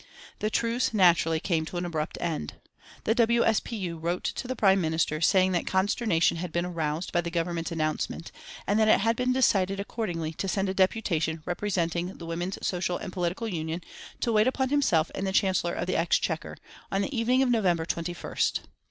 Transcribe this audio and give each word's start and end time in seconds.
The 0.39 0.49
truce, 0.49 0.95
naturally, 0.95 1.39
came 1.39 1.63
to 1.65 1.77
an 1.77 1.85
abrupt 1.85 2.17
end. 2.19 2.53
The 3.03 3.13
W. 3.13 3.43
S. 3.45 3.59
P. 3.59 3.75
U. 3.75 3.99
wrote 3.99 4.23
to 4.23 4.47
the 4.47 4.55
Prime 4.55 4.81
Minister, 4.81 5.21
saying 5.21 5.51
that 5.51 5.67
consternation 5.67 6.37
had 6.37 6.51
been 6.51 6.65
aroused 6.65 7.11
by 7.11 7.21
the 7.21 7.29
Government's 7.29 7.71
announcement, 7.71 8.31
and 8.65 8.79
that 8.79 8.87
it 8.87 9.01
had 9.01 9.15
been 9.15 9.31
decided 9.31 9.79
accordingly 9.79 10.33
to 10.33 10.47
send 10.47 10.69
a 10.69 10.73
deputation 10.73 11.43
representing 11.45 12.17
the 12.17 12.25
Women's 12.25 12.57
Social 12.65 12.97
and 12.97 13.13
Political 13.13 13.49
Union 13.49 13.83
to 14.21 14.31
wait 14.33 14.47
upon 14.47 14.69
himself 14.69 15.11
and 15.13 15.27
the 15.27 15.31
Chancellor 15.31 15.73
of 15.75 15.85
the 15.85 15.97
Exchequer, 15.97 16.57
on 16.91 17.03
the 17.03 17.15
evening 17.15 17.43
of 17.43 17.51
November 17.51 17.85
21st. 17.85 18.61